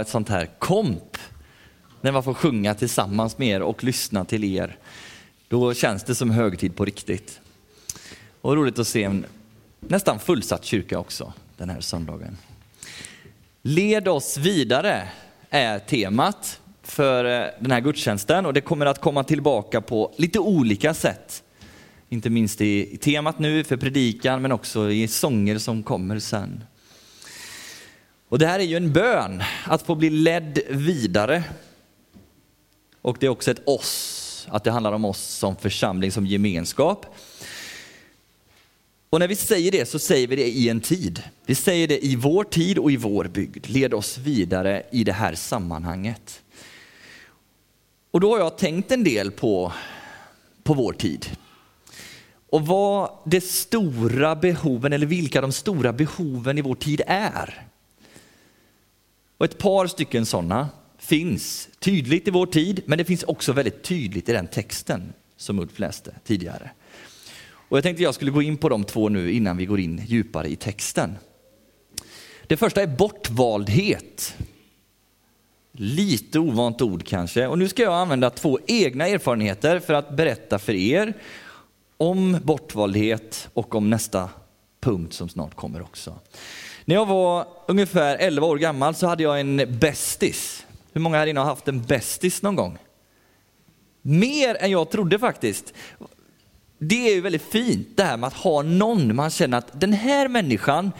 [0.00, 1.18] ett sånt här komp
[2.00, 4.78] när man får sjunga tillsammans med er och lyssna till er.
[5.48, 7.40] Då känns det som högtid på riktigt.
[8.40, 9.26] Och roligt att se en
[9.80, 12.36] nästan fullsatt kyrka också den här söndagen.
[13.62, 15.08] Led oss vidare
[15.50, 20.38] är temat för eh, den här gudstjänsten och det kommer att komma tillbaka på lite
[20.38, 21.42] olika sätt.
[22.08, 26.64] Inte minst i temat nu för predikan men också i sånger som kommer sen.
[28.34, 31.44] Och det här är ju en bön, att få bli ledd vidare.
[33.00, 37.06] Och det är också ett oss, att det handlar om oss som församling, som gemenskap.
[39.10, 41.22] Och när vi säger det så säger vi det i en tid.
[41.46, 43.68] Vi säger det i vår tid och i vår bygd.
[43.68, 46.42] Led oss vidare i det här sammanhanget.
[48.10, 49.72] Och då har jag tänkt en del på,
[50.62, 51.26] på vår tid.
[52.50, 57.68] Och vad de stora behoven, eller vilka de stora behoven i vår tid är.
[59.44, 63.82] Och ett par stycken sådana finns tydligt i vår tid, men det finns också väldigt
[63.82, 66.70] tydligt i den texten som Ulf läste tidigare.
[67.68, 70.02] Och jag tänkte jag skulle gå in på de två nu innan vi går in
[70.06, 71.18] djupare i texten.
[72.46, 74.36] Det första är bortvaldhet.
[75.72, 77.46] Lite ovant ord kanske.
[77.46, 81.14] Och nu ska jag använda två egna erfarenheter för att berätta för er
[81.96, 84.30] om bortvaldhet och om nästa
[84.80, 86.18] punkt som snart kommer också.
[86.84, 90.66] När jag var ungefär 11 år gammal så hade jag en bästis.
[90.92, 92.78] Hur många här inne har haft en bästis någon gång?
[94.02, 95.74] Mer än jag trodde faktiskt.
[96.78, 99.92] Det är ju väldigt fint det här med att ha någon man känner att den
[99.92, 100.92] här människan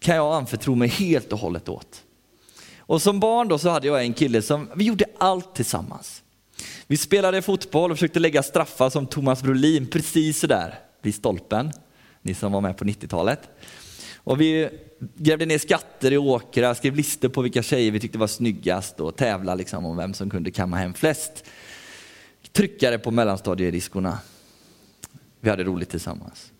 [0.00, 2.02] kan jag anförtro mig helt och hållet åt.
[2.78, 6.22] Och som barn då så hade jag en kille som, vi gjorde allt tillsammans.
[6.86, 11.72] Vi spelade fotboll och försökte lägga straffar som Thomas Brolin precis sådär vid stolpen.
[12.22, 13.40] Ni som var med på 90-talet.
[14.24, 18.26] Och vi grävde ner skatter i åkrar, skrev listor på vilka tjejer vi tyckte var
[18.26, 21.44] snyggast och tävlade liksom om vem som kunde kamma hem flest
[22.52, 24.18] tryckare på mellanstadiediskorna.
[25.40, 26.52] Vi hade roligt tillsammans.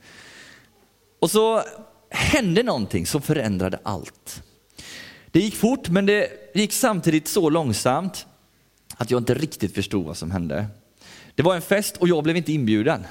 [1.19, 1.63] Och så
[2.11, 4.43] hände någonting som förändrade allt.
[5.31, 8.27] Det gick fort men det gick samtidigt så långsamt
[8.97, 10.67] att jag inte riktigt förstod vad som hände.
[11.35, 13.05] Det var en fest och jag blev inte inbjuden.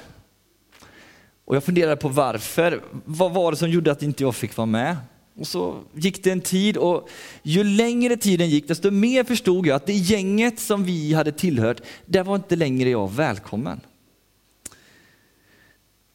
[1.44, 2.80] Och jag funderade på varför.
[3.04, 4.96] Vad var det som gjorde att inte jag fick vara med?
[5.38, 7.08] Och så gick det en tid och
[7.42, 11.80] ju längre tiden gick desto mer förstod jag att det gänget som vi hade tillhört,
[12.06, 13.80] där var inte längre jag välkommen.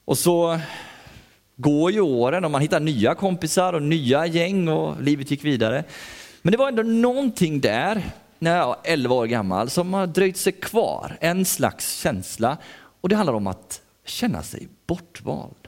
[0.06, 0.60] Och så
[1.56, 5.84] går ju åren och man hittar nya kompisar och nya gäng och livet gick vidare.
[6.42, 8.02] Men det var ändå någonting där,
[8.40, 11.18] när jag var 11 år gammal, som har dröjt sig kvar.
[11.20, 12.58] En slags känsla.
[13.02, 15.68] Och det handlar om att känna sig bortvald.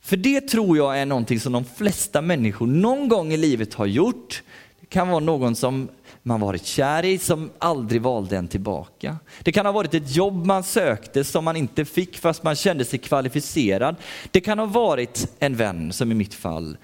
[0.00, 3.86] För det tror jag är någonting som de flesta människor någon gång i livet har
[3.86, 4.42] gjort.
[4.80, 5.88] Det kan vara någon som
[6.22, 9.16] man varit kär i som aldrig valde en tillbaka.
[9.42, 12.84] Det kan ha varit ett jobb man sökte som man inte fick fast man kände
[12.84, 13.96] sig kvalificerad.
[14.30, 16.76] Det kan ha varit en vän, som i mitt fall,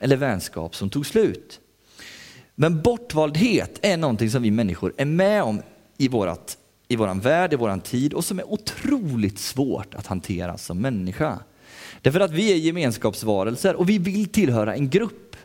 [0.00, 1.60] eller vänskap som tog slut.
[2.54, 5.62] Men bortvaldhet är någonting som vi människor är med om
[5.96, 6.56] i vårt
[6.88, 11.38] i vår värld, i vår tid och som är otroligt svårt att hantera som människa.
[12.02, 15.36] Därför att vi är gemenskapsvarelser och vi vill tillhöra en grupp.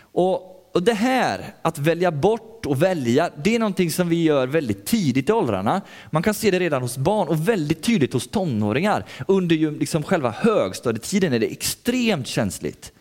[0.00, 4.46] Och, och det här, att välja bort och välja, det är någonting som vi gör
[4.46, 5.80] väldigt tidigt i åldrarna.
[6.10, 9.04] Man kan se det redan hos barn och väldigt tydligt hos tonåringar.
[9.28, 12.92] Under ju liksom själva högstadietiden är det extremt känsligt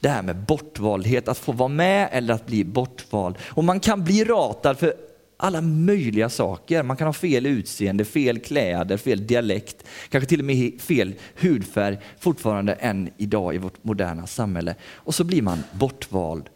[0.00, 3.36] det här med bortvaldhet, att få vara med eller att bli bortvald.
[3.48, 4.94] Och man kan bli ratad för
[5.40, 6.82] alla möjliga saker.
[6.82, 11.98] Man kan ha fel utseende, fel kläder, fel dialekt, kanske till och med fel hudfärg
[12.18, 14.74] fortfarande än idag i vårt moderna samhälle.
[14.94, 16.48] Och så blir man bortvald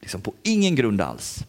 [0.00, 1.44] liksom på ingen grund alls.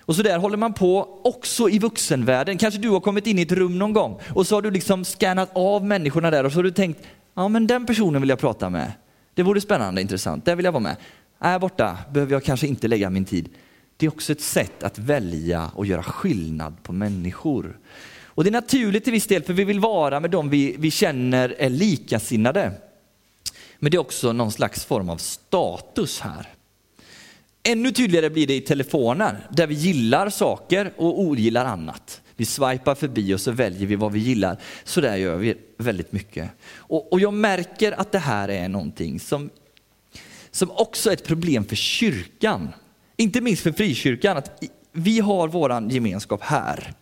[0.00, 2.58] Och så där håller man på också i vuxenvärlden.
[2.58, 5.04] Kanske du har kommit in i ett rum någon gång och så har du liksom
[5.04, 7.00] scannat av människorna där och så har du tänkt,
[7.34, 8.92] ja men den personen vill jag prata med.
[9.34, 10.96] Det vore spännande, intressant, där vill jag vara med.
[11.40, 13.48] Här borta behöver jag kanske inte lägga min tid
[14.00, 17.78] det är också ett sätt att välja och göra skillnad på människor.
[18.24, 20.90] Och det är naturligt till viss del för vi vill vara med dem vi, vi
[20.90, 22.72] känner är likasinnade.
[23.78, 26.48] Men det är också någon slags form av status här.
[27.62, 32.20] Ännu tydligare blir det i telefoner, där vi gillar saker och ogillar annat.
[32.36, 34.56] Vi swipar förbi och så väljer vi vad vi gillar.
[34.84, 36.50] Så där gör vi väldigt mycket.
[36.74, 39.50] Och, och jag märker att det här är någonting som,
[40.50, 42.68] som också är ett problem för kyrkan.
[43.20, 46.94] Inte minst för frikyrkan, att vi har våran gemenskap här.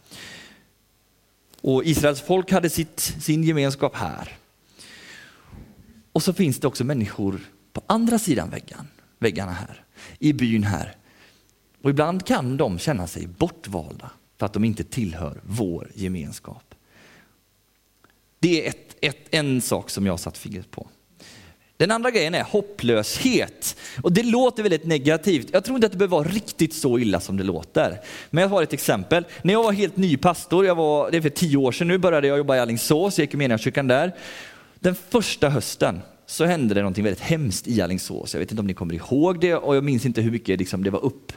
[1.60, 4.36] Och Israels folk hade sitt, sin gemenskap här.
[6.12, 7.40] Och så finns det också människor
[7.72, 8.88] på andra sidan väggen,
[9.18, 9.84] väggarna här,
[10.18, 10.96] i byn här.
[11.82, 16.74] Och ibland kan de känna sig bortvalda för att de inte tillhör vår gemenskap.
[18.38, 20.88] Det är ett, ett, en sak som jag satt fingret på.
[21.78, 23.76] Den andra grejen är hopplöshet.
[24.02, 25.48] Och det låter väldigt negativt.
[25.52, 28.00] Jag tror inte att det behöver vara riktigt så illa som det låter.
[28.30, 29.24] Men jag har ett exempel.
[29.42, 31.98] När jag var helt ny pastor, jag var, det är för tio år sedan nu,
[31.98, 34.14] började jag jobba i Alingsås, jag gick i Equmeniakyrkan där.
[34.80, 38.34] Den första hösten så hände det någonting väldigt hemskt i Alingsås.
[38.34, 40.84] Jag vet inte om ni kommer ihåg det och jag minns inte hur mycket liksom,
[40.84, 41.32] det var upp,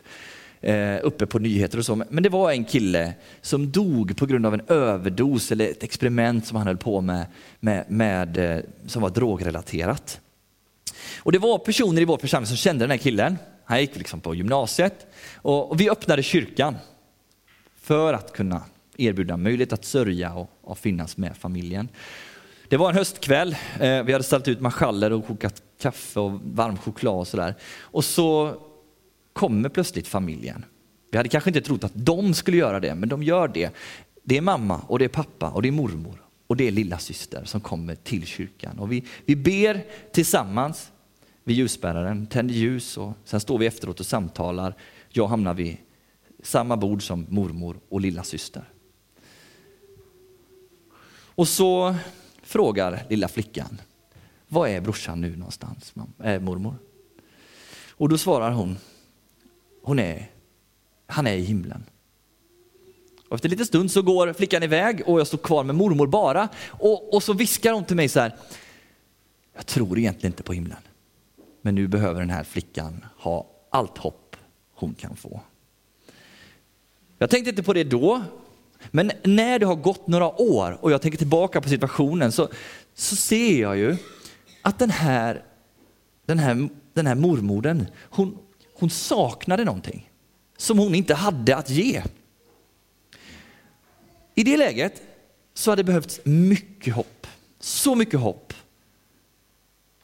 [0.61, 1.95] eh, uppe på nyheter och så.
[2.09, 6.47] Men det var en kille som dog på grund av en överdos eller ett experiment
[6.47, 7.25] som han höll på med,
[7.59, 10.19] med, med eh, som var drogrelaterat.
[11.19, 13.38] Och det var personer i vår församling som kände den här killen.
[13.65, 16.75] Han gick liksom på gymnasiet och, vi öppnade kyrkan
[17.81, 18.63] för att kunna
[18.98, 21.89] erbjuda möjlighet att sörja och, och finnas med familjen.
[22.69, 26.77] Det var en höstkväll, eh, vi hade ställt ut marschaller och kokat kaffe och varm
[26.77, 27.56] choklad och sådär.
[27.80, 28.56] Och så
[29.33, 30.65] kommer plötsligt familjen.
[31.12, 33.69] Vi hade kanske inte trott att de skulle göra det, men de gör det.
[34.24, 36.21] Det är mamma och det är pappa och det är mormor
[36.51, 38.80] och det är lilla syster som kommer till kyrkan.
[38.80, 40.92] Och vi, vi ber tillsammans
[41.44, 44.75] vid ljusbäraren, tänder ljus och sen står vi efteråt och samtalar.
[45.09, 45.77] Jag hamnar vid
[46.44, 48.69] samma bord som mormor och lilla syster.
[51.13, 51.95] Och så
[52.44, 53.81] frågar lilla flickan,
[54.48, 55.94] var är brorsan nu någonstans,
[56.24, 56.75] äh, mormor?
[57.89, 58.77] Och då svarar hon,
[59.83, 60.31] hon är,
[61.06, 61.83] han är i himlen.
[63.31, 66.07] Och efter en liten stund så går flickan iväg och jag står kvar med mormor
[66.07, 66.49] bara.
[66.67, 68.35] Och, och så viskar hon till mig så här,
[69.55, 70.77] jag tror egentligen inte på himlen.
[71.61, 74.35] Men nu behöver den här flickan ha allt hopp
[74.75, 75.41] hon kan få.
[77.17, 78.21] Jag tänkte inte på det då,
[78.91, 82.49] men när det har gått några år och jag tänker tillbaka på situationen så,
[82.93, 83.97] så ser jag ju
[84.61, 85.43] att den här,
[86.25, 88.37] den här, den här mormodern, hon,
[88.73, 90.11] hon saknade någonting
[90.57, 92.03] som hon inte hade att ge.
[94.35, 95.01] I det läget
[95.53, 97.27] så hade det behövts mycket hopp,
[97.59, 98.53] så mycket hopp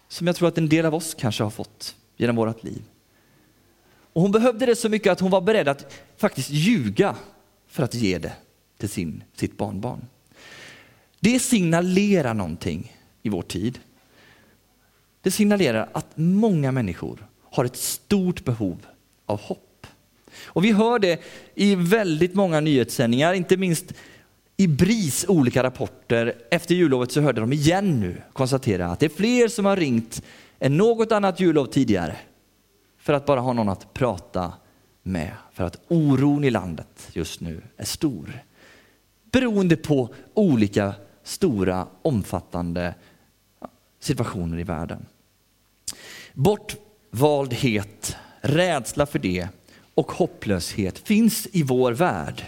[0.08, 2.82] som jag tror att en del av oss kanske har fått genom vårt liv.
[4.14, 7.16] Och hon behövde det så mycket att hon var beredd att faktiskt ljuga
[7.68, 8.34] för att ge det
[8.78, 10.08] till sin, sitt barnbarn.
[11.20, 13.80] Det signalerar någonting i vår tid.
[15.22, 18.86] Det signalerar att många människor har ett stort behov
[19.26, 19.88] av hopp.
[20.44, 21.22] Och vi hör det
[21.56, 23.94] i väldigt många nyhetssändningar, inte minst
[24.58, 29.10] i BRIS olika rapporter efter jullovet så hörde de igen nu konstatera att det är
[29.10, 30.22] fler som har ringt
[30.60, 32.18] än något annat jullov tidigare
[32.98, 34.54] för att bara ha någon att prata
[35.04, 35.32] med.
[35.54, 38.44] För att oron i landet just nu är stor.
[39.32, 40.94] Beroende på olika
[41.24, 42.96] stora omfattande
[44.00, 45.06] situationer i världen.
[46.34, 49.48] Bortvaldhet, rädsla för det
[49.94, 52.44] och hopplöshet finns i vår värld.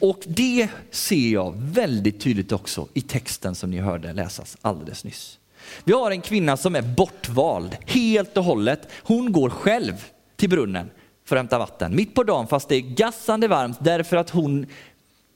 [0.00, 5.38] Och det ser jag väldigt tydligt också i texten som ni hörde läsas alldeles nyss.
[5.84, 8.88] Vi har en kvinna som är bortvald helt och hållet.
[9.02, 10.04] Hon går själv
[10.36, 10.90] till brunnen
[11.24, 14.66] för att hämta vatten mitt på dagen fast det är gassande varmt därför att hon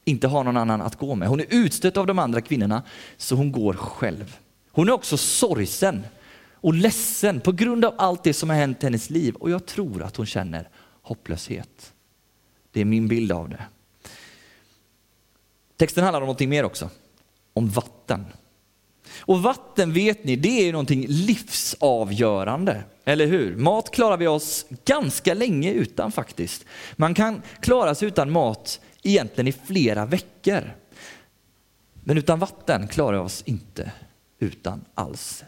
[0.04, 1.28] inte har någon annan att gå med.
[1.28, 2.82] Hon är utstött av de andra kvinnorna
[3.16, 4.36] så hon går själv.
[4.72, 6.02] Hon är också sorgsen
[6.52, 9.66] och ledsen på grund av allt det som har hänt i hennes liv och jag
[9.66, 10.68] tror att hon känner
[11.02, 11.92] hopplöshet.
[12.72, 13.62] Det är min bild av det.
[15.80, 16.90] Texten handlar om någonting mer också.
[17.52, 18.26] Om vatten.
[19.20, 22.84] Och vatten vet ni, det är någonting livsavgörande.
[23.04, 23.56] Eller hur?
[23.56, 26.64] Mat klarar vi oss ganska länge utan faktiskt.
[26.96, 30.74] Man kan klara sig utan mat egentligen i flera veckor.
[32.04, 33.92] Men utan vatten klarar vi oss inte
[34.38, 35.44] utan alls.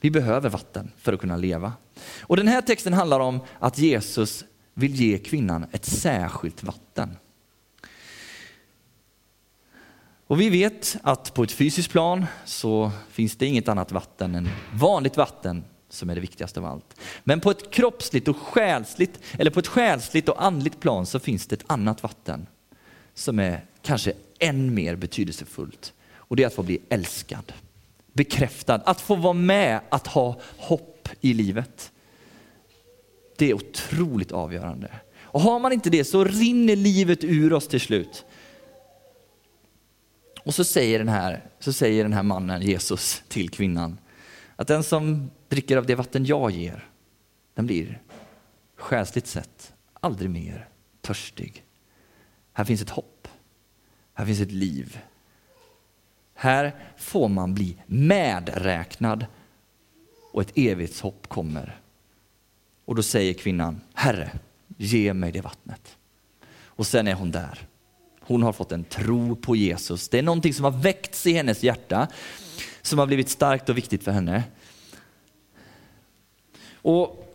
[0.00, 1.72] Vi behöver vatten för att kunna leva.
[2.20, 7.16] Och den här texten handlar om att Jesus vill ge kvinnan ett särskilt vatten.
[10.32, 14.48] Och vi vet att på ett fysiskt plan så finns det inget annat vatten än
[14.74, 17.00] vanligt vatten som är det viktigaste av allt.
[17.24, 21.46] Men på ett kroppsligt och själsligt, eller på ett själsligt och andligt plan så finns
[21.46, 22.46] det ett annat vatten
[23.14, 25.92] som är kanske än mer betydelsefullt.
[26.14, 27.52] Och det är att få bli älskad,
[28.12, 31.92] bekräftad, att få vara med, att ha hopp i livet.
[33.36, 34.90] Det är otroligt avgörande.
[35.20, 38.24] Och har man inte det så rinner livet ur oss till slut.
[40.44, 43.98] Och så säger den här, så säger den här mannen, Jesus, till kvinnan
[44.56, 46.88] att den som dricker av det vatten jag ger,
[47.54, 48.02] den blir
[48.76, 50.68] själsligt sett aldrig mer
[51.00, 51.64] törstig.
[52.52, 53.28] Här finns ett hopp.
[54.14, 54.98] Här finns ett liv.
[56.34, 59.26] Här får man bli medräknad
[60.32, 61.80] och ett evighetshopp kommer.
[62.84, 64.30] Och då säger kvinnan, Herre,
[64.76, 65.96] ge mig det vattnet.
[66.64, 67.68] Och sen är hon där.
[68.26, 70.08] Hon har fått en tro på Jesus.
[70.08, 72.08] Det är någonting som har väckts i hennes hjärta,
[72.82, 74.42] som har blivit starkt och viktigt för henne.
[76.74, 77.28] Och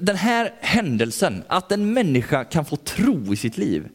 [0.00, 3.88] den här händelsen, att en människa kan få tro i sitt liv.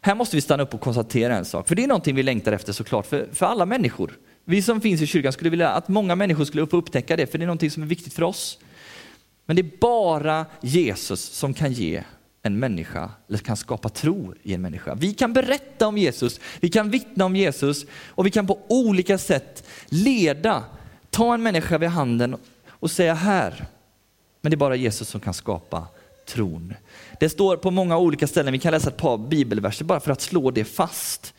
[0.00, 2.52] Här måste vi stanna upp och konstatera en sak, för det är någonting vi längtar
[2.52, 4.18] efter såklart, för, för alla människor.
[4.44, 7.38] Vi som finns i kyrkan skulle vilja att många människor skulle få upptäcka det, för
[7.38, 8.58] det är någonting som är viktigt för oss.
[9.46, 12.02] Men det är bara Jesus som kan ge
[12.42, 14.94] en människa, eller kan skapa tro i en människa.
[14.94, 19.18] Vi kan berätta om Jesus, vi kan vittna om Jesus och vi kan på olika
[19.18, 20.64] sätt leda,
[21.10, 22.36] ta en människa vid handen
[22.68, 23.66] och säga här,
[24.40, 25.86] men det är bara Jesus som kan skapa
[26.26, 26.74] tron.
[27.20, 30.20] Det står på många olika ställen, vi kan läsa ett par bibelverser bara för att
[30.20, 31.34] slå det fast.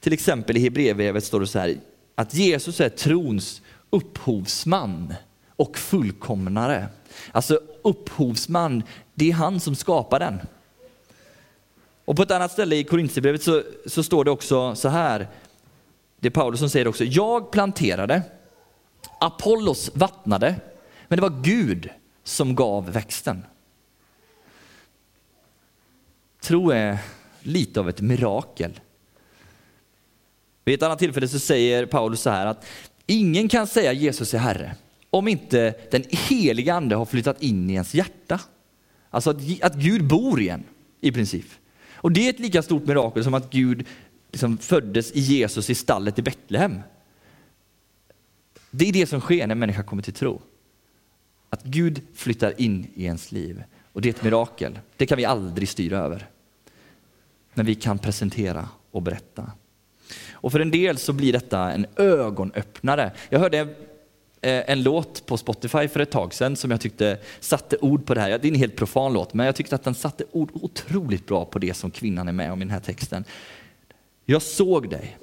[0.00, 1.76] Till exempel i Hebreerbrevet står det så här,
[2.14, 5.14] att Jesus är trons upphovsman
[5.56, 6.86] och fullkomnare.
[7.32, 8.82] Alltså upphovsman,
[9.14, 10.40] det är han som skapar den.
[12.04, 15.28] Och på ett annat ställe i Korintierbrevet så, så står det också så här,
[16.20, 18.22] det är Paulus som säger också, jag planterade,
[19.20, 20.54] Apollos vattnade,
[21.08, 21.90] men det var Gud
[22.24, 23.44] som gav växten.
[26.40, 26.98] Tro är
[27.40, 28.80] lite av ett mirakel.
[30.64, 32.66] Vid ett annat tillfälle så säger Paulus så här att
[33.06, 34.76] ingen kan säga Jesus är Herre
[35.12, 38.40] om inte den heliga ande har flyttat in i ens hjärta.
[39.10, 40.64] Alltså att, att Gud bor i en
[41.00, 41.46] i princip.
[41.94, 43.86] Och det är ett lika stort mirakel som att Gud
[44.30, 46.80] liksom föddes i Jesus i stallet i Betlehem.
[48.70, 50.42] Det är det som sker när en människa kommer till tro.
[51.50, 53.64] Att Gud flyttar in i ens liv.
[53.92, 54.78] Och det är ett mirakel.
[54.96, 56.26] Det kan vi aldrig styra över.
[57.54, 59.52] Men vi kan presentera och berätta.
[60.32, 63.12] Och för en del så blir detta en ögonöppnare.
[63.28, 63.74] Jag hörde
[64.44, 68.14] Eh, en låt på Spotify för ett tag sedan som jag tyckte satte ord på
[68.14, 68.38] det här.
[68.38, 71.44] Det är en helt profan låt, men jag tyckte att den satte ord otroligt bra
[71.44, 73.24] på det som kvinnan är med om i den här texten.
[74.24, 75.18] Jag såg dig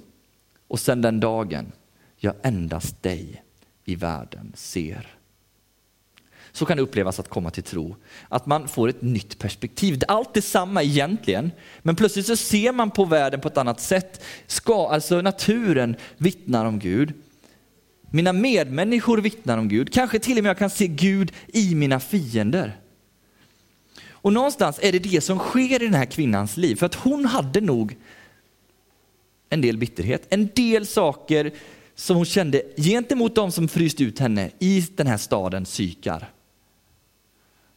[0.68, 1.72] och sedan den dagen
[2.18, 3.44] jag endast dig
[3.86, 5.08] i världen ser.
[6.52, 7.96] Så kan det upplevas att komma till tro.
[8.30, 10.02] Att man får ett nytt perspektiv.
[10.08, 14.24] Allt är samma egentligen, men plötsligt så ser man på världen på ett annat sätt.
[14.48, 17.14] Ska, alltså naturen vittnar om Gud.
[18.12, 19.94] Mina medmänniskor vittnar om Gud.
[19.94, 22.80] Kanske till och med jag kan se Gud i mina fiender.
[24.22, 26.76] Och någonstans är det det som sker i den här kvinnans liv.
[26.76, 27.96] För att hon hade nog
[29.50, 31.52] en del bitterhet, en del saker
[31.96, 36.32] som hon kände gentemot de som fryst ut henne i den här staden Sykar.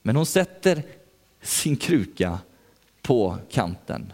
[0.03, 0.83] Men hon sätter
[1.43, 2.39] sin kruka
[3.03, 4.13] på kanten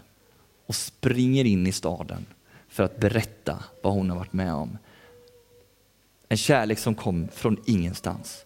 [0.65, 2.25] och springer in i staden
[2.69, 4.77] för att berätta vad hon har varit med om.
[6.29, 8.45] En kärlek som kom från ingenstans.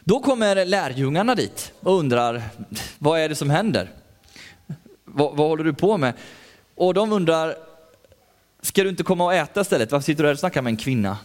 [0.00, 2.42] Då kommer lärjungarna dit och undrar,
[2.98, 3.90] vad är det som händer?
[5.04, 6.14] Vad, vad håller du på med?
[6.74, 7.56] Och de undrar,
[8.60, 9.92] ska du inte komma och äta istället?
[9.92, 11.18] Varför sitter du här och snackar med en kvinna?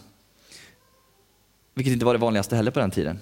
[1.73, 3.19] Vilket inte var det vanligaste heller på den tiden.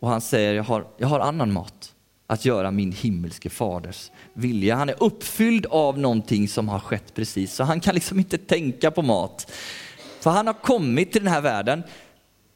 [0.00, 1.94] Och han säger, jag har, jag har annan mat
[2.30, 4.76] att göra min himmelske faders vilja.
[4.76, 8.90] Han är uppfylld av någonting som har skett precis, så han kan liksom inte tänka
[8.90, 9.52] på mat.
[10.20, 11.82] För han har kommit till den här världen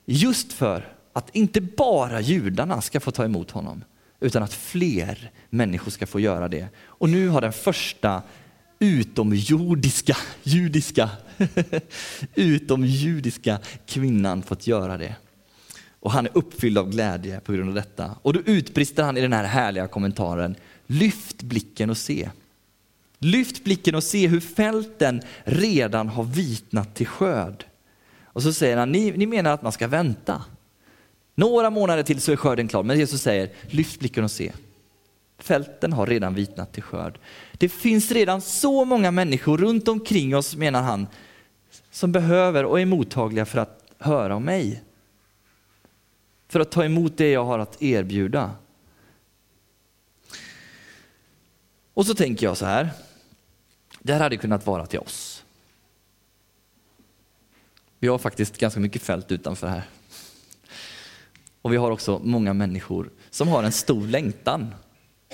[0.06, 3.84] just för att inte bara judarna ska få ta emot honom,
[4.20, 6.68] utan att fler människor ska få göra det.
[6.80, 8.22] Och nu har den första
[8.78, 11.10] utomjordiska, judiska,
[12.34, 15.14] utomjudiska kvinnan fått göra det.
[16.02, 18.16] Och han är uppfylld av glädje på grund av detta.
[18.22, 20.56] Och då utbrister han i den här härliga kommentaren,
[20.86, 22.30] lyft blicken och se.
[23.18, 27.64] Lyft blicken och se hur fälten redan har vitnat till skörd.
[28.24, 30.44] Och så säger han, ni, ni menar att man ska vänta.
[31.34, 32.82] Några månader till så är skörden klar.
[32.82, 34.52] Men Jesus säger, lyft blicken och se.
[35.38, 37.18] Fälten har redan vitnat till skörd.
[37.52, 41.06] Det finns redan så många människor runt omkring oss, menar han,
[41.90, 44.82] som behöver och är mottagliga för att höra om mig.
[46.52, 48.50] För att ta emot det jag har att erbjuda.
[51.94, 52.90] Och så tänker jag så här,
[54.00, 55.44] det här hade kunnat vara till oss.
[57.98, 59.82] Vi har faktiskt ganska mycket fält utanför här.
[61.62, 64.74] Och vi har också många människor som har en stor längtan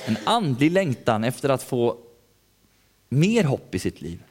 [0.06, 1.98] en andlig längtan efter att få
[3.08, 4.22] mer hopp i sitt liv.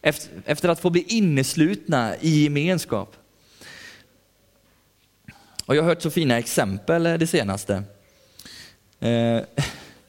[0.00, 3.16] Efter, efter att få bli inneslutna i gemenskap.
[5.66, 7.82] Och jag har hört så fina exempel eh, det senaste.
[9.00, 9.40] Eh,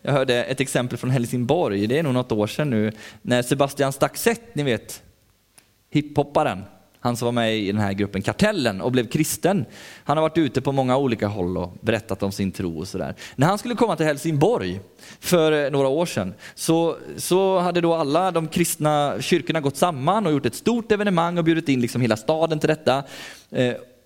[0.02, 3.94] jag hörde ett exempel från Helsingborg, det är nog något år sedan nu, när Sebastian
[3.94, 5.04] Staxett, ni vet,
[5.90, 6.64] hiphopparen,
[7.00, 9.66] han som var med i den här gruppen Kartellen och blev kristen.
[10.04, 13.16] Han har varit ute på många olika håll och berättat om sin tro och sådär.
[13.36, 14.80] När han skulle komma till Helsingborg
[15.20, 20.26] för eh, några år sedan så, så hade då alla de kristna kyrkorna gått samman
[20.26, 23.04] och gjort ett stort evenemang och bjudit in liksom hela staden till detta.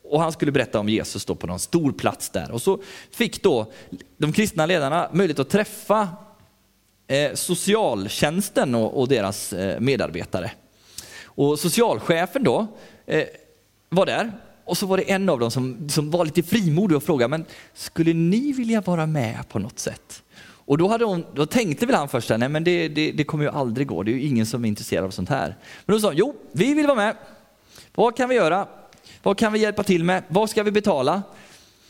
[0.10, 2.52] Och han skulle berätta om Jesus då på någon stor plats där.
[2.52, 3.72] Och så fick då
[4.18, 6.10] de kristna ledarna möjlighet att träffa
[7.08, 10.52] eh, socialtjänsten och, och deras eh, medarbetare.
[11.24, 12.68] Och socialchefen då
[13.06, 13.26] eh,
[13.90, 14.32] var där
[14.66, 17.46] och så var det en av dem som, som var lite frimodig och frågade, men
[17.74, 20.24] skulle ni vilja vara med på något sätt?
[20.42, 23.44] Och då, hade hon, då tänkte väl han först, nej men det, det, det kommer
[23.44, 25.56] ju aldrig gå, det är ju ingen som är intresserad av sånt här.
[25.86, 27.16] Men då sa hon, jo, vi vill vara med.
[27.96, 28.68] Vad kan vi göra?
[29.24, 30.24] Vad kan vi hjälpa till med?
[30.28, 31.22] Vad ska vi betala?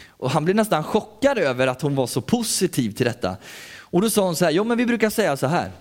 [0.08, 3.38] Och han blev nästan chockad över att hon var så positiv till detta.
[3.80, 5.72] Och då sa hon så här, jo men vi brukar säga så här.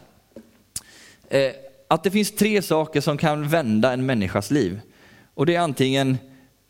[1.29, 1.53] Eh,
[1.89, 4.81] att det finns tre saker som kan vända en människas liv.
[5.35, 6.19] Och det är antingen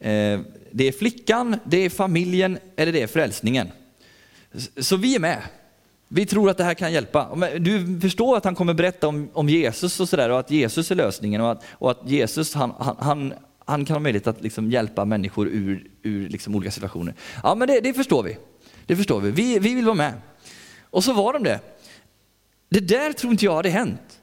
[0.00, 3.68] eh, det är flickan, det är familjen eller det är frälsningen.
[4.76, 5.42] Så vi är med.
[6.08, 7.36] Vi tror att det här kan hjälpa.
[7.58, 10.94] Du förstår att han kommer berätta om, om Jesus och sådär och att Jesus är
[10.94, 13.34] lösningen och att, och att Jesus han, han,
[13.68, 17.14] han, kan ha möjlighet att liksom hjälpa människor ur, ur liksom olika situationer.
[17.42, 18.36] Ja men det, det, förstår vi.
[18.86, 19.30] Det förstår vi.
[19.30, 19.58] vi.
[19.58, 20.12] Vi vill vara med.
[20.82, 21.60] Och så var de det.
[22.68, 24.20] Det där tror inte jag hade hänt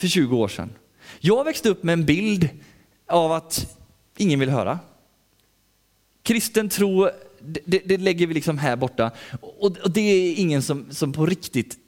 [0.00, 0.72] för 20 år sedan.
[1.20, 2.48] Jag växte upp med en bild
[3.08, 3.78] av att
[4.16, 4.78] ingen vill höra.
[6.22, 7.08] Kristen tro,
[7.40, 9.10] det, det lägger vi liksom här borta.
[9.40, 11.78] Och, och, det är ingen som, som på riktigt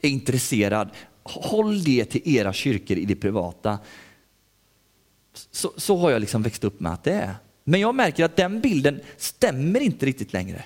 [0.00, 0.90] är intresserad.
[1.22, 3.78] Håll det till era kyrkor i det privata.
[5.32, 7.34] Så, så har jag liksom växt upp med att det är.
[7.64, 10.64] Men jag märker att den bilden stämmer inte riktigt längre.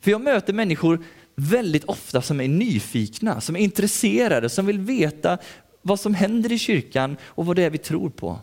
[0.00, 5.38] För jag möter människor väldigt ofta som är nyfikna, som är intresserade, som vill veta
[5.82, 8.40] vad som händer i kyrkan och vad det är vi tror på.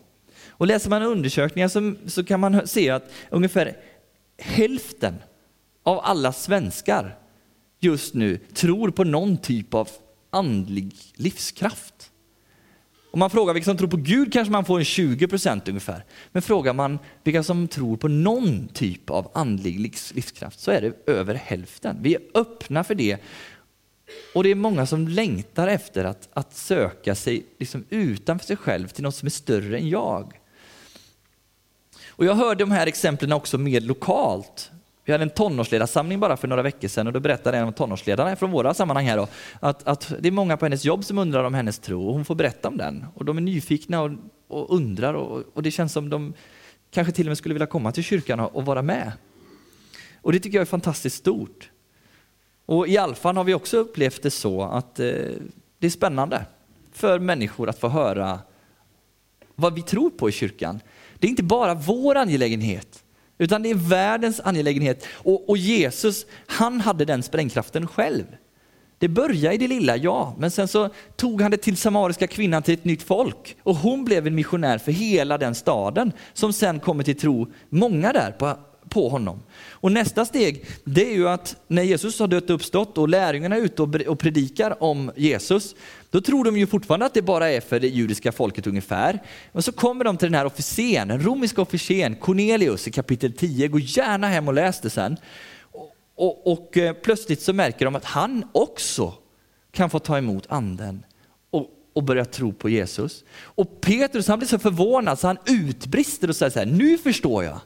[0.47, 3.77] Och läser man undersökningar så, så kan man se att ungefär
[4.37, 5.15] hälften
[5.83, 7.17] av alla svenskar
[7.79, 9.89] just nu tror på någon typ av
[10.29, 12.11] andlig livskraft.
[13.13, 16.05] Om man frågar vilka som tror på Gud kanske man får en 20% ungefär.
[16.31, 21.11] Men frågar man vilka som tror på någon typ av andlig livskraft så är det
[21.11, 21.97] över hälften.
[22.01, 23.17] Vi är öppna för det
[24.33, 28.87] och det är många som längtar efter att, att söka sig liksom utanför sig själv
[28.87, 30.39] till något som är större än jag.
[32.07, 34.71] Och jag hörde de här exemplen också mer lokalt.
[35.05, 38.35] Vi hade en tonårsledarsamling bara för några veckor sedan och då berättade en av tonårsledarna
[38.35, 39.27] från våra sammanhang här då,
[39.59, 42.25] att, att det är många på hennes jobb som undrar om hennes tro och hon
[42.25, 43.05] får berätta om den.
[43.15, 44.11] Och de är nyfikna och,
[44.47, 46.33] och undrar och, och, det känns som de
[46.91, 49.11] kanske till och med skulle vilja komma till kyrkan och, och vara med.
[50.21, 51.69] Och det tycker jag är fantastiskt stort.
[52.65, 55.05] Och i Alfan har vi också upplevt det så att eh,
[55.79, 56.45] det är spännande
[56.91, 58.39] för människor att få höra
[59.55, 60.79] vad vi tror på i kyrkan.
[61.19, 63.02] Det är inte bara vår angelägenhet,
[63.37, 65.05] utan det är världens angelägenhet.
[65.11, 68.23] Och, och Jesus, han hade den sprängkraften själv.
[68.97, 72.63] Det började i det lilla, ja, men sen så tog han det till samariska kvinnan
[72.63, 76.79] till ett nytt folk och hon blev en missionär för hela den staden som sen
[76.79, 78.57] kommer till tro, många där på
[78.93, 79.39] på honom.
[79.71, 83.55] Och nästa steg, det är ju att när Jesus har dött och uppstått och lärjungarna
[83.55, 85.75] är ute och predikar om Jesus,
[86.09, 89.19] då tror de ju fortfarande att det bara är för det judiska folket ungefär.
[89.51, 93.67] Men så kommer de till den här officeren, den romerska officeren Cornelius i kapitel 10,
[93.67, 95.17] gå gärna hem och läs det sen.
[95.61, 99.13] Och, och, och eh, plötsligt så märker de att han också
[99.71, 101.05] kan få ta emot anden
[101.51, 103.23] och, och börja tro på Jesus.
[103.41, 107.43] Och Petrus han blir så förvånad så han utbrister och säger så här, nu förstår
[107.43, 107.59] jag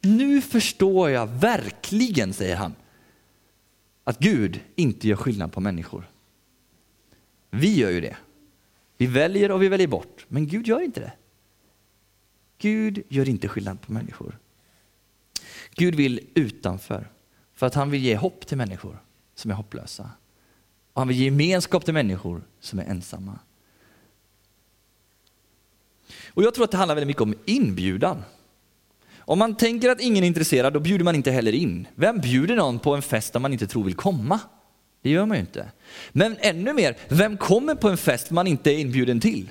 [0.00, 2.74] nu förstår jag verkligen, säger han,
[4.04, 6.10] att Gud inte gör skillnad på människor.
[7.50, 8.16] Vi gör ju det.
[8.96, 11.12] Vi väljer och vi väljer bort, men Gud gör inte det.
[12.58, 14.38] Gud gör inte skillnad på människor.
[15.74, 17.10] Gud vill utanför,
[17.54, 19.02] för att han vill ge hopp till människor
[19.34, 20.10] som är hopplösa.
[20.92, 23.38] Och han vill ge gemenskap till människor som är ensamma.
[26.28, 28.22] Och Jag tror att det handlar väldigt mycket om inbjudan.
[29.28, 31.86] Om man tänker att ingen är intresserad, då bjuder man inte heller in.
[31.94, 34.40] Vem bjuder någon på en fest där man inte tror vill komma?
[35.02, 35.66] Det gör man ju inte.
[36.12, 39.50] Men ännu mer, vem kommer på en fest man inte är inbjuden till?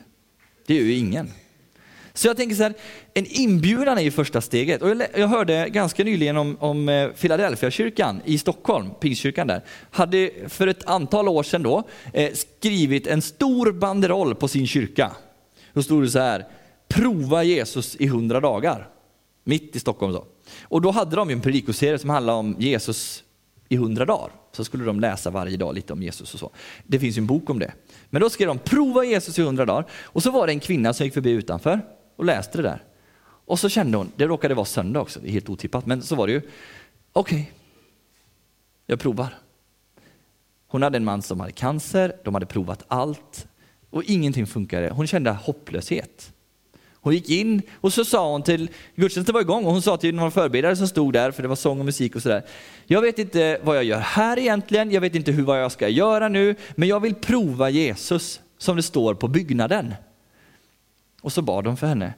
[0.67, 1.31] Det gör ju ingen.
[2.13, 2.73] Så jag tänker så här,
[3.13, 4.81] en inbjudan är ju första steget.
[4.81, 9.61] Och jag hörde ganska nyligen om, om eh, Philadelphia-kyrkan i Stockholm, Pingstkyrkan där,
[9.91, 15.11] hade för ett antal år sedan då eh, skrivit en stor banderoll på sin kyrka.
[15.73, 16.45] Då stod det så här,
[16.87, 18.87] prova Jesus i hundra dagar
[19.47, 20.13] mitt i Stockholm.
[20.13, 20.25] Så.
[20.61, 23.23] Och då hade de en predikoserie som handlade om Jesus
[23.69, 24.31] i hundra dagar.
[24.51, 26.51] Så skulle de läsa varje dag lite om Jesus och så.
[26.83, 27.73] Det finns ju en bok om det.
[28.09, 29.85] Men då skrev de prova Jesus i hundra dagar.
[30.03, 31.81] Och så var det en kvinna som gick förbi utanför.
[32.15, 32.83] och läste det där.
[33.47, 36.15] Och så kände hon, det råkade vara söndag också, det är helt otippat, men så
[36.15, 36.41] var det ju,
[37.13, 37.45] okej, okay,
[38.85, 39.37] jag provar.
[40.67, 43.47] Hon hade en man som hade cancer, de hade provat allt
[43.89, 44.89] och ingenting funkade.
[44.89, 46.33] Hon kände hopplöshet.
[47.07, 50.15] Hon gick in och så sa hon till, gudstjänsten var igång och hon sa till
[50.15, 52.45] några förberedare som stod där, för det var sång och musik och sådär.
[52.85, 55.89] Jag vet inte vad jag gör här egentligen, jag vet inte hur, vad jag ska
[55.89, 59.93] göra nu, men jag vill prova Jesus som det står på byggnaden.
[61.21, 62.13] Och så bad de för henne.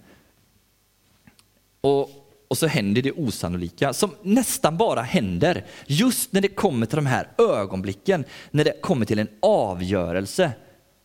[1.82, 2.10] Och,
[2.48, 7.06] och så händer det osannolika som nästan bara händer just när det kommer till de
[7.06, 10.52] här ögonblicken, när det kommer till en avgörelse.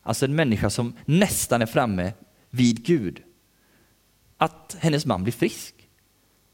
[0.03, 2.12] Alltså en människa som nästan är framme
[2.51, 3.23] vid Gud
[4.37, 5.75] att hennes man blir frisk.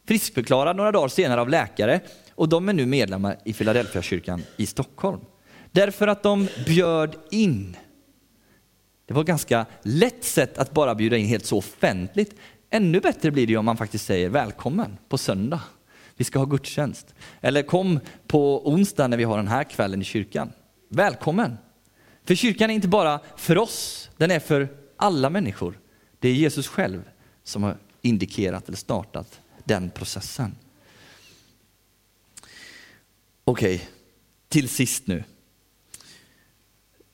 [0.06, 2.00] Friskförklarad några dagar senare av läkare
[2.34, 5.20] och de är nu medlemmar i Philadelphia-kyrkan i Stockholm.
[5.72, 7.76] Därför att de bjöd in.
[9.06, 12.34] Det var ett ganska lätt sätt att bara bjuda in helt så offentligt.
[12.70, 15.60] Ännu bättre blir det om man faktiskt säger välkommen på söndag.
[16.16, 17.14] Vi ska ha gudstjänst.
[17.40, 20.52] Eller kom på onsdag när vi har den här kvällen i kyrkan.
[20.88, 21.56] Välkommen!
[22.24, 25.78] För kyrkan är inte bara för oss, den är för alla människor.
[26.18, 27.02] Det är Jesus själv
[27.44, 30.56] som har indikerat eller startat den processen.
[33.44, 33.86] Okej, okay,
[34.48, 35.24] till sist nu.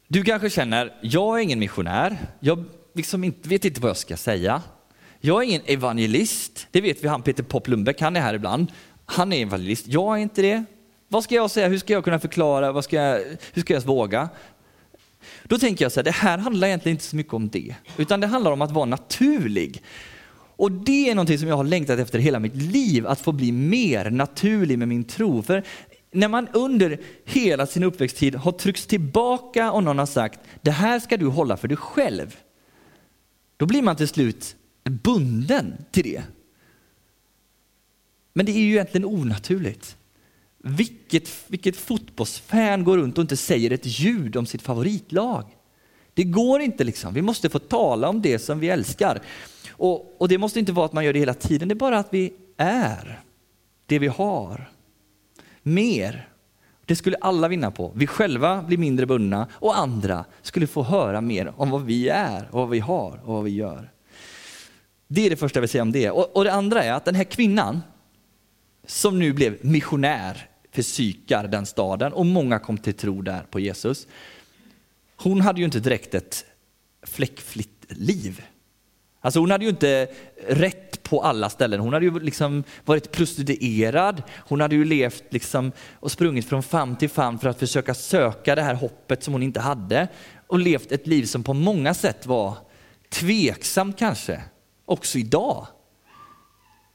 [0.08, 4.16] Du kanske känner, jag är ingen missionär, jag liksom inte, vet inte vad jag ska
[4.16, 4.62] säga.
[5.20, 8.72] Jag är ingen evangelist, det vet vi han Peter Pop Lundbäck, han är här ibland.
[9.06, 10.64] Han är evangelist, jag är inte det.
[11.08, 13.82] Vad ska jag säga, hur ska jag kunna förklara, vad ska jag, hur ska jag
[13.82, 14.28] våga?
[15.44, 18.20] Då tänker jag så här, det här handlar egentligen inte så mycket om det, utan
[18.20, 19.82] det handlar om att vara naturlig.
[20.56, 23.52] Och det är någonting som jag har längtat efter hela mitt liv, att få bli
[23.52, 25.42] mer naturlig med min tro.
[25.42, 25.62] För
[26.10, 31.00] när man under hela sin uppväxttid har tryckts tillbaka och någon har sagt, det här
[31.00, 32.36] ska du hålla för dig själv.
[33.56, 36.22] Då blir man till slut bunden till det.
[38.32, 39.96] Men det är ju egentligen onaturligt.
[40.58, 45.55] Vilket, vilket fotbollsfan går runt och inte säger ett ljud om sitt favoritlag?
[46.16, 47.14] Det går inte liksom.
[47.14, 49.20] Vi måste få tala om det som vi älskar.
[49.70, 51.98] Och, och det måste inte vara att man gör det hela tiden, det är bara
[51.98, 53.20] att vi är
[53.86, 54.70] det vi har.
[55.62, 56.28] Mer.
[56.84, 57.92] Det skulle alla vinna på.
[57.94, 62.48] Vi själva blir mindre bundna och andra skulle få höra mer om vad vi är,
[62.50, 63.90] och vad vi har och vad vi gör.
[65.08, 66.10] Det är det första jag vill säga om det.
[66.10, 67.80] Och, och det andra är att den här kvinnan
[68.86, 73.60] som nu blev missionär för psykar, den staden, och många kom till tro där på
[73.60, 74.06] Jesus.
[75.16, 76.44] Hon hade ju inte direkt ett
[77.02, 78.44] fläckfritt liv.
[79.20, 80.08] Alltså hon hade ju inte
[80.48, 81.80] rätt på alla ställen.
[81.80, 84.22] Hon hade ju liksom varit prostituerad.
[84.36, 88.54] Hon hade ju levt liksom och sprungit från famn till famn för att försöka söka
[88.54, 90.08] det här hoppet som hon inte hade.
[90.46, 92.56] Och levt ett liv som på många sätt var
[93.08, 94.42] tveksamt kanske,
[94.84, 95.66] också idag.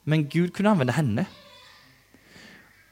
[0.04, 1.26] Men Gud kunde använda henne.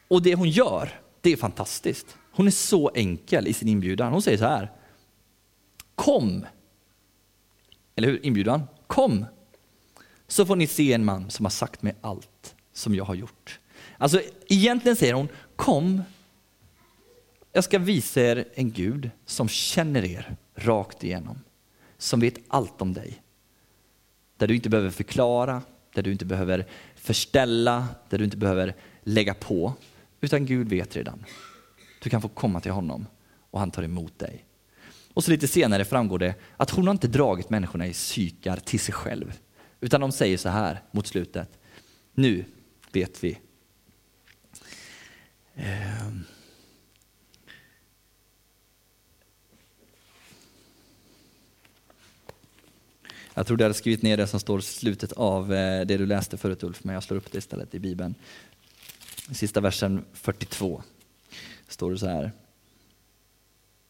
[0.08, 0.89] Och det hon gör,
[1.22, 2.18] det är fantastiskt.
[2.32, 4.12] Hon är så enkel i sin inbjudan.
[4.12, 4.72] Hon säger så här.
[6.10, 6.45] Kom!
[7.95, 8.26] Eller hur?
[8.26, 9.26] Inbjudan kom
[10.28, 13.60] så får ni se en man som har sagt mig allt som jag har gjort.
[13.98, 16.02] Alltså egentligen säger hon, kom,
[17.52, 21.39] jag ska visa er en Gud som känner er rakt igenom,
[21.98, 23.22] som vet allt om dig.
[24.38, 25.62] Där du inte behöver förklara,
[25.93, 29.74] där du inte behöver förställa, där du inte behöver lägga på,
[30.22, 31.26] utan Gud vet redan.
[32.02, 33.06] Du kan få komma till honom
[33.52, 34.45] och han tar emot dig.
[35.13, 38.80] Och så lite senare framgår det att hon har inte dragit människorna i psykar till
[38.80, 39.39] sig själv.
[39.82, 41.60] Utan de säger så här mot slutet.
[42.13, 42.45] Nu
[42.91, 43.39] vet vi.
[45.56, 46.24] Ehm.
[53.34, 56.06] Jag tror du hade skrivit ner det som står i slutet av eh, det du
[56.06, 58.15] läste förut Ulf, men jag slår upp det istället i Bibeln.
[59.32, 60.84] Sista versen 42
[61.67, 62.32] står det så här.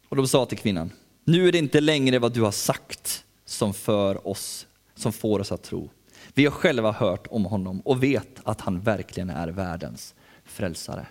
[0.10, 0.92] Och de sa till kvinnan,
[1.30, 5.52] nu är det inte längre vad du har sagt som för oss, som får oss
[5.52, 5.90] att tro.
[6.34, 11.06] Vi har själva hört om honom och vet att han verkligen är världens frälsare.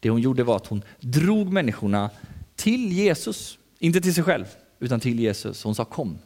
[0.00, 2.10] Det hon gjorde var att hon drog människorna
[2.56, 4.44] till Jesus, inte till sig själv,
[4.78, 5.64] utan till Jesus.
[5.64, 6.18] Hon sa kom.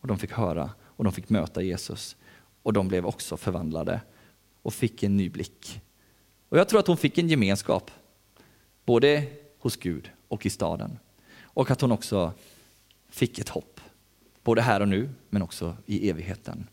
[0.00, 2.16] Och de fick höra och de fick möta Jesus.
[2.62, 4.00] Och de blev också förvandlade
[4.62, 5.80] och fick en ny blick.
[6.48, 7.90] Och jag tror att hon fick en gemenskap,
[8.84, 9.26] både
[9.58, 10.98] hos Gud och i staden.
[11.56, 12.32] Och att hon också
[13.08, 13.80] fick ett hopp,
[14.42, 16.68] både här och nu, men också i evigheten.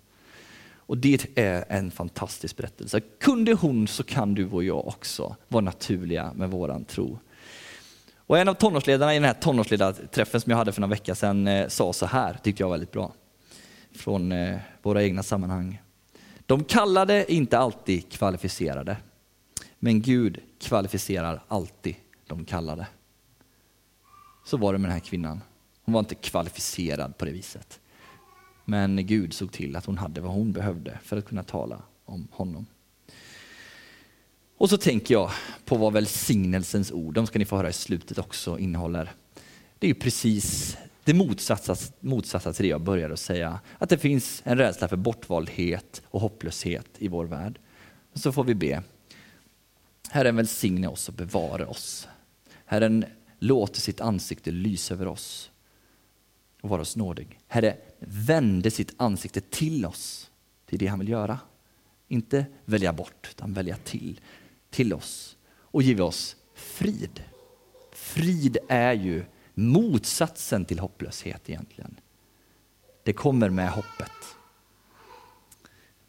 [0.76, 3.00] Och det är en fantastisk berättelse.
[3.00, 7.20] Kunde hon så kan du och jag också vara naturliga med våran tro.
[8.18, 11.48] Och en av tonårsledarna i den här tonårsledarträffen som jag hade för några veckor sedan
[11.48, 13.14] eh, sa så här, tyckte jag var väldigt bra,
[13.96, 15.82] från eh, våra egna sammanhang.
[16.46, 18.98] De kallade är inte alltid kvalificerade,
[19.80, 21.96] men Gud kvalificerar alltid
[22.28, 22.88] de kallade.
[24.46, 25.42] Så var det med den här kvinnan.
[25.84, 27.80] Hon var inte kvalificerad på det viset.
[28.66, 32.28] Men Gud såg till att hon hade vad hon behövde för att kunna tala om
[32.32, 32.66] honom.
[34.58, 35.32] Och så tänker jag
[35.66, 39.12] på vad välsignelsens ord, de ska ni få höra i slutet också, innehåller.
[39.80, 43.60] Det är ju precis det motsatta, motsatta till det jag började att säga.
[43.78, 47.60] Att det finns en rädsla för bortvaldhet och hopplöshet i vår värld.
[48.14, 48.84] Så får vi be.
[50.10, 52.08] Herren välsigne oss och bevara oss.
[52.66, 53.06] Herren
[53.44, 55.52] låter sitt ansikte lysa över oss
[56.62, 57.40] och vara oss nådig.
[57.48, 60.32] Herre, vände sitt ansikte till oss,
[60.66, 61.40] till det han vill göra.
[62.08, 64.22] Inte välja bort, utan välja till,
[64.70, 67.24] till oss och give oss frid.
[67.92, 72.00] Frid är ju motsatsen till hopplöshet egentligen.
[73.04, 74.12] Det kommer med hoppet.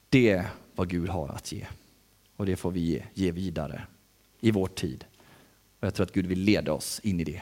[0.09, 1.66] Det är vad Gud har att ge.
[2.37, 3.87] Och det får vi ge, ge vidare
[4.40, 5.05] i vår tid.
[5.85, 7.40] Och jag tror att Gud vill leda oss in i det.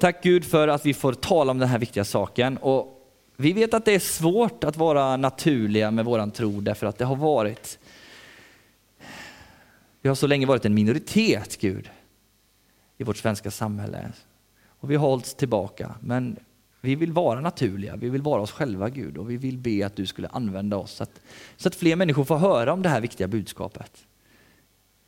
[0.00, 2.56] Tack Gud för att vi får tala om den här viktiga saken.
[2.56, 6.98] Och vi vet att det är svårt att vara naturliga med våran tro därför att
[6.98, 7.78] det har varit
[10.02, 11.90] vi har så länge varit en minoritet, Gud,
[12.98, 14.12] i vårt svenska samhälle.
[14.66, 15.94] Och vi har hållits tillbaka.
[16.00, 16.36] Men
[16.80, 19.96] vi vill vara naturliga, vi vill vara oss själva Gud och vi vill be att
[19.96, 21.20] du skulle använda oss så att,
[21.56, 24.06] så att fler människor får höra om det här viktiga budskapet.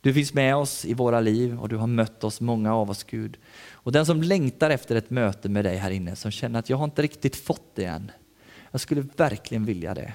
[0.03, 3.03] Du finns med oss i våra liv och du har mött oss, många av oss
[3.03, 3.37] Gud.
[3.71, 6.77] Och den som längtar efter ett möte med dig här inne, som känner att jag
[6.77, 8.11] har inte riktigt fått det än.
[8.71, 10.13] Jag skulle verkligen vilja det.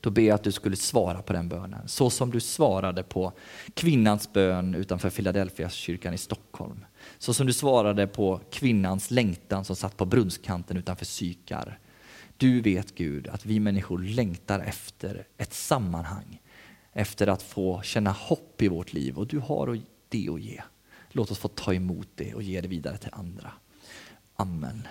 [0.00, 3.32] Då ber jag att du skulle svara på den bönen, så som du svarade på
[3.74, 6.84] kvinnans bön utanför Philadelphia kyrkan i Stockholm.
[7.18, 11.78] Så som du svarade på kvinnans längtan som satt på brunnskanten utanför Sykar.
[12.36, 16.40] Du vet Gud att vi människor längtar efter ett sammanhang,
[16.96, 20.62] efter att få känna hopp i vårt liv och du har det att ge.
[21.10, 23.52] Låt oss få ta emot det och ge det vidare till andra.
[24.36, 24.88] Amen.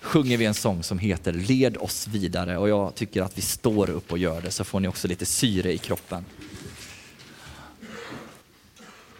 [0.00, 3.90] Sjunger vi en sång som heter Led oss vidare och jag tycker att vi står
[3.90, 6.24] upp och gör det så får ni också lite syre i kroppen.